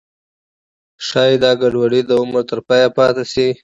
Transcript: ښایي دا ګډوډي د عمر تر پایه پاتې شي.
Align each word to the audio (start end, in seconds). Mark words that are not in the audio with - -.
ښایي 1.07 1.35
دا 1.43 1.51
ګډوډي 1.61 2.01
د 2.05 2.11
عمر 2.21 2.41
تر 2.49 2.59
پایه 2.67 2.89
پاتې 2.97 3.23
شي. 3.31 3.47